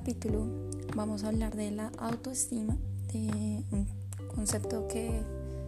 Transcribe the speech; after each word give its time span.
capítulo 0.00 0.46
vamos 0.96 1.24
a 1.24 1.28
hablar 1.28 1.54
de 1.54 1.70
la 1.70 1.92
autoestima, 1.98 2.74
un 3.12 3.86
concepto 4.34 4.88
que 4.88 5.22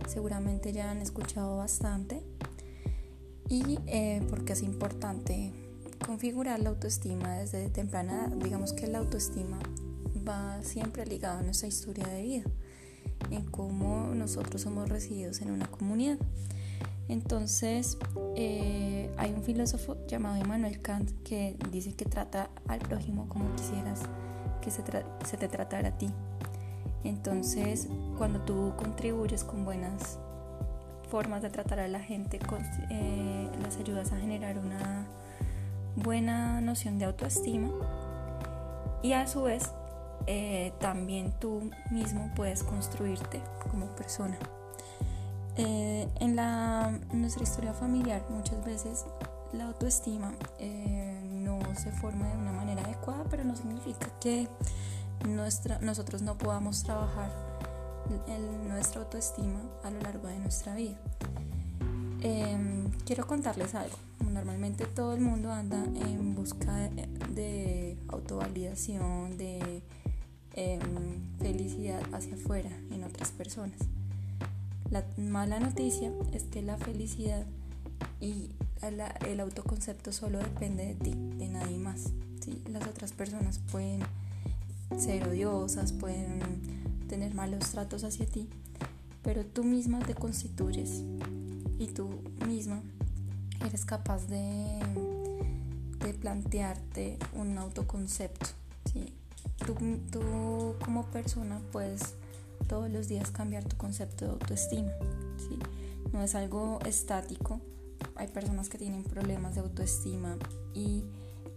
seguramente 0.08 0.72
ya 0.72 0.90
han 0.90 1.02
escuchado 1.02 1.58
bastante 1.58 2.22
y 3.50 3.78
eh, 3.86 4.22
porque 4.30 4.54
es 4.54 4.62
importante 4.62 5.52
configurar 6.06 6.60
la 6.60 6.70
autoestima 6.70 7.40
desde 7.40 7.68
temprana 7.68 8.24
edad. 8.24 8.28
Digamos 8.38 8.72
que 8.72 8.86
la 8.86 9.00
autoestima 9.00 9.58
va 10.26 10.62
siempre 10.62 11.04
ligada 11.04 11.40
a 11.40 11.42
nuestra 11.42 11.68
historia 11.68 12.06
de 12.06 12.22
vida, 12.22 12.44
en 13.30 13.44
cómo 13.44 14.14
nosotros 14.14 14.62
somos 14.62 14.88
recibidos 14.88 15.42
en 15.42 15.50
una 15.50 15.66
comunidad. 15.66 16.16
Entonces, 17.08 17.98
eh, 18.36 18.91
hay 19.22 19.32
un 19.32 19.44
filósofo 19.44 19.96
llamado 20.08 20.36
Immanuel 20.36 20.82
Kant 20.82 21.12
que 21.22 21.56
dice 21.70 21.94
que 21.94 22.04
trata 22.04 22.50
al 22.66 22.80
prójimo 22.80 23.28
como 23.28 23.54
quisieras 23.54 24.00
que 24.60 24.72
se, 24.72 24.82
te 24.82 25.48
tratara 25.48 25.90
a 25.90 25.98
ti. 25.98 26.10
Entonces, 27.04 27.88
cuando 28.18 28.40
tú 28.40 28.72
contribuyes 28.76 29.44
con 29.44 29.64
buenas 29.64 30.18
formas 31.08 31.42
de 31.42 31.50
tratar 31.50 31.78
a 31.78 31.86
la 31.86 32.00
gente, 32.00 32.40
eh, 32.90 33.48
las 33.62 33.76
ayudas 33.76 34.12
a 34.12 34.16
generar 34.16 34.58
una 34.58 35.06
buena 35.94 36.60
noción 36.60 36.98
de 36.98 37.04
autoestima 37.04 37.70
y 39.02 39.12
a 39.12 39.28
su 39.28 39.42
vez 39.42 39.70
eh, 40.26 40.72
también 40.80 41.32
tú 41.38 41.70
mismo 41.92 42.28
puedes 42.34 42.64
construirte 42.64 43.40
como 43.70 43.86
persona. 43.94 44.36
Eh, 45.56 46.08
en, 46.20 46.36
la, 46.36 46.98
nuestra 47.12 47.42
historia 47.42 47.74
familiar 47.74 48.24
muchas 48.30 48.64
veces 48.64 49.04
la 49.52 49.66
autoestima 49.66 50.32
eh, 50.58 51.20
no 51.30 51.60
se 51.76 51.92
forma 51.92 52.26
de 52.26 52.36
una 52.38 52.52
manera 52.52 52.82
adecuada, 52.82 53.24
pero 53.28 53.44
no 53.44 53.54
significa 53.54 54.08
que 54.18 54.48
nuestra, 55.28 55.78
nosotros 55.80 56.22
no 56.22 56.38
podamos 56.38 56.82
trabajar 56.82 57.30
nuestra 58.66 59.02
autoestima 59.02 59.60
a 59.84 59.90
lo 59.90 60.00
largo 60.00 60.28
de 60.28 60.38
nuestra 60.38 60.74
vida. 60.74 60.98
Em, 62.22 62.90
quiero 63.04 63.26
contarles 63.26 63.74
algo. 63.74 63.96
Normalmente 64.30 64.86
todo 64.86 65.14
el 65.14 65.20
mundo 65.20 65.52
anda 65.52 65.82
en 65.84 66.34
busca 66.34 66.74
de, 66.74 67.06
de 67.34 67.98
autovalidación, 68.08 69.36
de 69.36 69.82
em, 70.54 70.80
felicidad 71.38 72.02
hacia 72.12 72.34
afuera 72.34 72.70
en 72.90 73.04
otras 73.04 73.30
personas. 73.32 73.78
La 74.92 75.02
mala 75.16 75.58
noticia 75.58 76.12
es 76.34 76.42
que 76.42 76.60
la 76.60 76.76
felicidad 76.76 77.46
y 78.20 78.50
el 79.26 79.40
autoconcepto 79.40 80.12
solo 80.12 80.38
depende 80.38 80.84
de 80.84 80.94
ti, 80.96 81.14
de 81.38 81.48
nadie 81.48 81.78
más. 81.78 82.12
Las 82.70 82.86
otras 82.86 83.12
personas 83.12 83.58
pueden 83.70 84.00
ser 84.98 85.26
odiosas, 85.26 85.94
pueden 85.94 86.40
tener 87.08 87.34
malos 87.34 87.70
tratos 87.70 88.04
hacia 88.04 88.26
ti, 88.26 88.50
pero 89.22 89.46
tú 89.46 89.64
misma 89.64 89.98
te 90.00 90.14
constituyes 90.14 91.02
y 91.78 91.86
tú 91.86 92.10
misma 92.46 92.82
eres 93.64 93.86
capaz 93.86 94.26
de, 94.26 94.78
de 96.04 96.12
plantearte 96.12 97.18
un 97.32 97.56
autoconcepto. 97.56 98.50
Tú, 99.64 99.74
tú 100.10 100.74
como 100.84 101.06
persona 101.06 101.62
puedes 101.72 102.14
todos 102.72 102.90
los 102.90 103.06
días 103.06 103.30
cambiar 103.30 103.64
tu 103.64 103.76
concepto 103.76 104.24
de 104.24 104.30
autoestima. 104.30 104.92
No 106.10 106.22
es 106.22 106.34
algo 106.34 106.78
estático. 106.86 107.60
Hay 108.14 108.28
personas 108.28 108.70
que 108.70 108.78
tienen 108.78 109.04
problemas 109.04 109.56
de 109.56 109.60
autoestima 109.60 110.38
y 110.72 111.04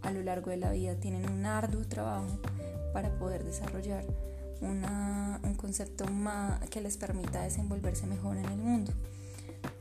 a 0.01 0.11
lo 0.11 0.21
largo 0.23 0.49
de 0.51 0.57
la 0.57 0.71
vida 0.71 0.95
tienen 0.95 1.29
un 1.29 1.45
arduo 1.45 1.87
trabajo 1.87 2.41
para 2.91 3.17
poder 3.17 3.45
desarrollar 3.45 4.03
un 4.59 5.55
concepto 5.55 6.05
más 6.07 6.59
que 6.69 6.81
les 6.81 6.97
permita 6.97 7.43
desenvolverse 7.43 8.05
mejor 8.07 8.35
en 8.35 8.45
el 8.47 8.57
mundo. 8.57 8.91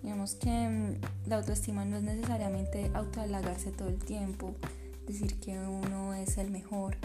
Digamos 0.05 0.37
que 0.37 0.51
mm, 0.69 1.29
la 1.29 1.39
autoestima 1.39 1.85
no 1.85 1.97
es 1.97 2.05
necesariamente 2.05 2.93
autohalagarse 2.95 3.73
todo 3.73 3.89
el 3.89 3.99
tiempo, 3.99 4.55
decir 5.09 5.41
que 5.41 5.59
uno 5.59 6.15
es 6.15 6.39
el 6.39 6.53
mejor, 6.53 6.97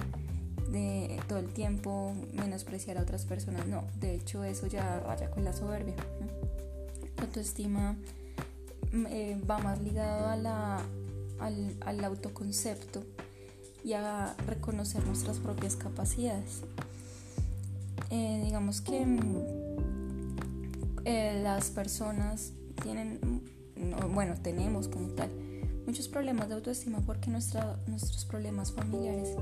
de 0.72 1.20
todo 1.28 1.40
el 1.40 1.48
tiempo 1.48 2.14
menospreciar 2.34 2.98
a 2.98 3.02
otras 3.02 3.26
personas. 3.26 3.66
No, 3.68 3.88
de 4.00 4.16
hecho 4.16 4.44
eso 4.44 4.68
ya 4.68 5.00
raya 5.00 5.30
con 5.32 5.44
la 5.44 5.54
soberbia. 5.54 5.96
La 7.18 7.24
autoestima 7.24 7.96
mm, 8.92 9.06
eh, 9.08 9.42
va 9.50 9.60
más 9.60 9.82
ligado 9.82 10.28
a 10.28 10.36
la, 10.36 10.82
al, 11.40 12.04
autoconcepto 12.04 13.04
y 13.84 13.94
a 13.94 14.36
reconocer 14.46 15.04
nuestras 15.06 15.40
propias 15.40 15.76
capacidades. 15.76 16.62
Eh, 18.12 18.42
digamos 18.44 18.82
que 18.82 19.06
mm, 19.06 19.44
eh, 21.06 21.40
las 21.44 21.70
personas 21.72 22.52
tienen, 22.82 23.20
mm, 23.76 24.14
bueno, 24.14 24.36
tenemos 24.42 24.88
como 24.88 25.10
tal, 25.10 25.30
muchos 25.86 26.08
problemas 26.08 26.50
de 26.50 26.56
autoestima 26.56 27.00
porque 27.00 27.30
nuestros 27.32 28.26
problemas 28.26 28.72
familiares 28.72 29.36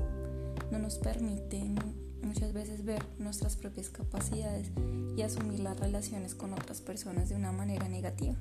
no 0.70 0.78
nos 0.78 0.98
permiten 0.98 1.76
muchas 2.22 2.52
veces 2.52 2.84
ver 2.84 3.04
nuestras 3.18 3.56
propias 3.56 3.90
capacidades 3.90 4.70
y 5.16 5.22
asumir 5.22 5.60
las 5.60 5.78
relaciones 5.78 6.34
con 6.34 6.52
otras 6.52 6.80
personas 6.80 7.28
de 7.28 7.36
una 7.36 7.52
manera 7.52 7.88
negativa. 7.88 8.34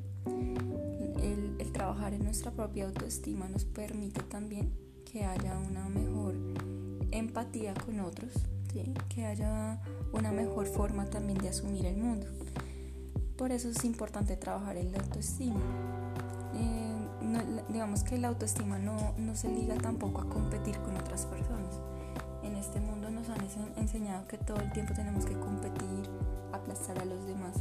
El, 1.22 1.58
trabajar 1.74 2.14
en 2.16 2.24
nuestra 2.24 2.50
propia 2.50 2.86
autoestima 2.86 3.48
nos 3.48 3.64
permite 3.64 4.24
también 4.24 4.74
que 5.06 5.26
haya 5.26 5.56
una 5.60 5.88
mejor 5.90 6.34
empatía 7.12 7.76
con 7.76 8.00
otros, 8.00 8.32
que 9.10 9.26
haya 9.26 9.80
una 10.12 10.32
mejor 10.32 10.66
forma 10.66 11.06
también 11.06 11.38
de 11.38 11.50
asumir 11.50 11.86
el 11.86 11.98
mundo. 11.98 12.26
Por 13.38 13.52
eso 13.52 13.70
es 13.70 13.86
importante 13.86 14.38
trabajar 14.38 14.78
en 14.78 14.92
la 14.92 14.98
autoestima. 14.98 15.60
Eh, 16.56 17.64
digamos 17.70 18.04
que 18.04 18.18
la 18.18 18.30
autoestima 18.30 18.80
no, 18.80 19.14
no 19.20 19.36
se 19.36 19.48
liga 19.50 19.76
tampoco 19.76 20.22
a 20.22 20.30
competir 20.30 20.80
con 20.80 20.98
otras 20.98 21.28
personas 21.28 21.80
enseñado 23.88 24.28
que 24.28 24.38
todo 24.38 24.60
el 24.60 24.70
tiempo 24.74 24.94
tenemos 24.94 25.26
que 25.26 25.40
competir, 25.40 26.10
aplastar 26.52 27.00
a 27.00 27.06
los 27.06 27.26
demás. 27.26 27.56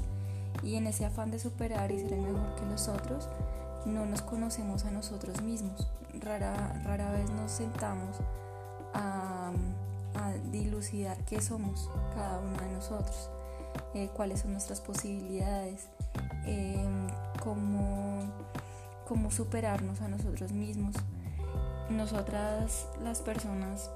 Y 0.62 0.75
en 0.75 0.88
ese 0.88 1.04
afán 1.04 1.31
de 1.31 1.38
superar 1.38 1.92
y 1.92 2.00
ser 2.00 2.14
el 2.14 2.22
mejor 2.22 2.54
que 2.56 2.66
los 2.66 2.88
otros, 2.88 3.28
no 3.84 4.04
nos 4.04 4.22
conocemos 4.22 4.84
a 4.86 4.91
nosotros 4.91 5.41
mismos. 5.42 5.86
Rara, 6.20 6.82
rara 6.84 7.12
vez 7.12 7.31
nos 7.31 7.53
sentamos 7.53 8.16
a, 8.92 9.53
dilucidar 10.50 11.16
qué 11.25 11.41
somos 11.41 11.88
cada 12.15 12.38
uno 12.38 12.56
de 12.59 12.72
nosotros, 12.72 13.31
eh, 13.94 14.09
cuáles 14.15 14.41
son 14.41 14.53
nuestras 14.53 14.81
posibilidades, 14.81 15.88
em, 16.47 17.06
cómo, 17.42 18.22
cómo 19.06 19.31
superarnos 19.31 20.00
a 20.00 20.09
nosotros 20.09 20.53
mismos. 20.53 20.97
Nosotras 21.91 22.88
las 23.03 23.20
personas 23.20 23.91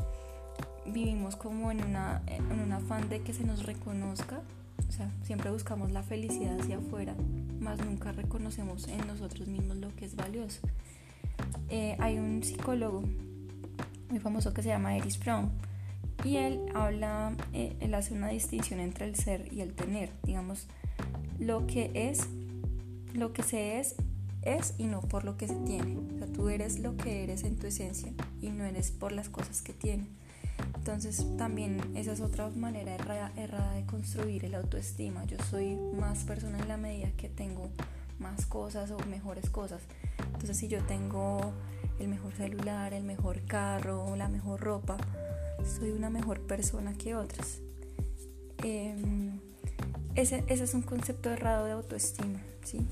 vivimos 0.87 1.37
como 1.37 1.71
en, 1.71 1.85
una, 1.85 2.23
en 2.27 2.61
un 2.61 2.73
afán 2.73 3.09
de 3.09 3.23
que 3.23 3.33
se 3.33 3.45
nos 3.45 3.65
reconozca, 3.65 4.41
o 4.89 4.93
sea, 4.93 5.11
siempre 5.23 5.51
buscamos 5.51 5.91
la 5.91 6.03
felicidad 6.03 6.59
hacia 6.61 6.79
afuera, 6.79 7.15
más 7.61 7.79
nunca 7.85 8.13
reconocemos 8.13 8.89
en 8.89 9.07
nosotros 9.07 9.49
mismos 9.49 9.77
lo 9.77 9.95
que 9.97 10.05
es 10.05 10.17
valioso. 10.17 10.61
Eh, 11.69 11.97
hay 12.01 12.19
un 12.19 12.43
psicólogo 12.43 13.03
muy 14.09 14.19
famoso 14.19 14.53
que 14.53 14.63
se 14.63 14.69
llama 14.69 14.97
Erich 14.97 15.19
Fromm 15.21 15.51
y 16.25 16.37
él 16.37 16.61
habla, 16.75 17.35
eh, 17.53 17.77
él 17.81 17.95
hace 17.95 18.15
una 18.15 18.29
distinción 18.29 18.81
entre 18.81 19.07
el 19.07 19.15
ser 19.15 19.53
y 19.53 19.61
el 19.61 19.75
tener, 19.75 20.11
digamos, 20.25 20.67
lo 21.39 21.67
que 21.67 21.91
es, 21.95 22.27
lo 23.15 23.33
que 23.33 23.43
se 23.43 23.79
es, 23.79 23.95
es 24.43 24.75
y 24.79 24.87
no 24.87 25.01
por 25.01 25.25
lo 25.25 25.37
que 25.37 25.49
se 25.49 25.55
tiene. 25.55 25.97
O 26.15 26.19
sea, 26.19 26.27
tú 26.27 26.49
eres 26.49 26.81
lo 26.81 26.97
que 26.97 27.23
eres 27.23 27.45
en 27.45 27.57
tu 27.57 27.67
esencia 27.67 28.13
y 28.43 28.51
no 28.51 28.65
eres 28.65 28.91
por 28.91 29.13
las 29.13 29.29
cosas 29.29 29.63
que 29.63 29.73
tienes. 29.73 30.09
Entonces 30.77 31.27
también 31.37 31.81
esa 31.95 32.13
es 32.13 32.21
otra 32.21 32.49
manera 32.51 32.95
errada, 32.95 33.73
de 33.75 33.85
construir 33.87 34.45
el 34.45 34.55
autoestima. 34.55 35.25
Yo 35.25 35.37
soy 35.51 35.77
más 35.77 36.25
persona 36.25 36.59
en 36.59 36.69
la 36.69 36.77
medida 36.77 37.11
que 37.17 37.29
tengo 37.29 37.69
más 38.19 38.47
cosas 38.47 38.91
o 38.91 38.99
mejores 39.07 39.51
cosas. 39.51 39.83
Entonces 40.19 40.57
si 40.57 40.69
yo 40.69 40.83
tengo 40.85 41.53
el 41.99 42.09
mejor 42.09 42.35
celular, 42.35 42.93
el 42.95 43.05
mejor 43.05 43.43
carro, 43.43 44.17
la 44.17 44.29
mejor 44.29 44.61
ropa, 44.61 44.97
soy 45.65 45.91
una 45.91 46.11
mejor 46.11 46.41
persona 46.41 46.95
que 46.95 47.15
otras. 47.15 47.59
Em, 48.63 49.39
ese, 50.15 50.45
ese, 50.49 50.65
es 50.65 50.75
un 50.75 50.83
concepto 50.83 51.31
errado 51.31 51.67
de 51.67 51.73
autoestima. 51.73 52.41
¿sí? 52.65 52.87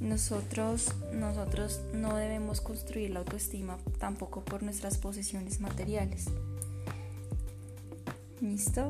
Nosotros, 0.00 0.94
nosotros 1.12 1.80
no 1.92 2.16
debemos 2.16 2.60
construir 2.60 3.10
la 3.10 3.20
autoestima 3.20 3.78
tampoco 3.98 4.44
por 4.44 4.62
nuestras 4.62 4.96
posesiones 4.98 5.60
materiales. 5.60 6.26
¿Listo? 8.40 8.86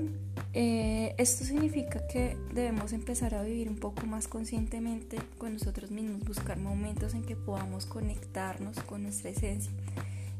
Eh, 0.52 1.14
esto 1.16 1.44
significa 1.44 2.06
que 2.06 2.36
debemos 2.52 2.92
empezar 2.92 3.34
a 3.34 3.42
vivir 3.42 3.70
un 3.70 3.76
poco 3.76 4.06
más 4.06 4.28
conscientemente 4.28 5.18
con 5.38 5.54
nosotros 5.54 5.90
mismos, 5.90 6.24
buscar 6.24 6.58
momentos 6.58 7.14
en 7.14 7.22
que 7.22 7.34
podamos 7.34 7.86
conectarnos 7.86 8.78
con 8.80 9.04
nuestra 9.04 9.30
esencia 9.30 9.72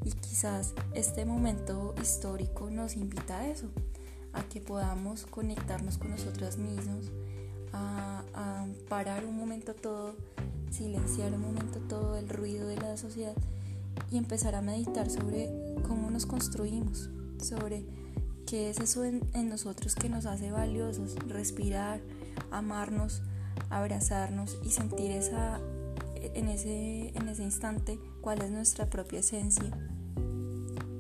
Y 0.04 0.10
quizás 0.10 0.74
este 0.92 1.24
momento 1.24 1.94
histórico 2.02 2.68
nos 2.70 2.96
invita 2.96 3.38
a 3.38 3.48
eso, 3.48 3.68
a 4.34 4.42
que 4.42 4.60
podamos 4.60 5.24
conectarnos 5.24 5.96
con 5.96 6.10
nosotros 6.10 6.58
mismos, 6.58 7.10
a, 7.72 8.24
a 8.34 8.66
parar 8.90 9.24
un 9.24 9.38
momento 9.38 9.74
todo, 9.74 10.16
silenciar 10.70 11.32
un 11.32 11.40
momento 11.40 11.78
todo 11.80 12.18
el 12.18 12.28
ruido 12.28 12.68
de 12.68 12.76
la 12.76 12.98
sociedad 12.98 13.34
y 14.10 14.18
empezar 14.18 14.54
a 14.54 14.60
meditar 14.60 15.08
sobre 15.08 15.48
cómo 15.86 16.10
nos 16.10 16.26
construimos, 16.26 17.08
sobre 17.42 17.86
qué 18.48 18.70
es 18.70 18.80
eso 18.80 19.04
en, 19.04 19.20
nosotros 19.48 19.94
que 19.94 20.08
nos 20.08 20.24
hace 20.24 20.50
valiosos, 20.50 21.16
respirar, 21.26 22.00
amarnos, 22.50 23.20
abrazarnos 23.68 24.56
y 24.64 24.70
sentir 24.70 25.10
esa, 25.10 25.60
en, 26.16 26.48
ese, 26.48 27.12
en 27.14 27.28
ese 27.28 27.42
instante 27.42 27.98
cuál 28.22 28.40
es 28.40 28.50
nuestra 28.50 28.86
propia 28.86 29.20
esencia. 29.20 29.70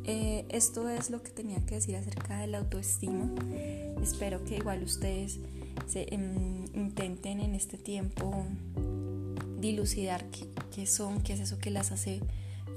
Eh, 0.04 0.44
esto 0.50 0.90
es 0.90 1.08
lo 1.08 1.22
que 1.22 1.30
tenía 1.30 1.64
que 1.64 1.76
decir 1.76 1.96
acerca 1.96 2.38
de 2.38 2.48
la 2.48 2.58
autoestima. 2.58 3.30
Espero 4.02 4.44
que 4.44 4.56
igual 4.56 4.82
ustedes 4.82 5.38
se, 5.86 6.12
em, 6.14 6.66
intenten 6.74 7.40
en 7.40 7.54
este 7.54 7.78
tiempo 7.78 8.44
dilucidar 9.58 10.28
qué, 10.30 10.48
qué 10.74 10.86
son, 10.86 11.22
qué 11.22 11.32
es 11.32 11.40
eso 11.40 11.58
que 11.58 11.70
las 11.70 11.92
hace 11.92 12.20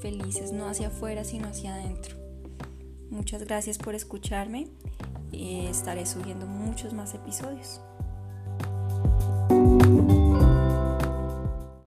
felices, 0.02 0.54
no 0.54 0.68
hacia 0.68 0.88
afuera, 0.88 1.26
sino 1.26 1.48
hacia 1.48 1.76
adentro. 1.76 2.21
Muchas 3.12 3.44
gracias 3.44 3.78
por 3.78 3.94
escucharme. 3.94 4.68
y 5.34 5.66
estaré 5.68 6.06
subiendo 6.06 6.46
muchos 6.46 6.94
más 6.94 7.14
episodios. 7.14 7.80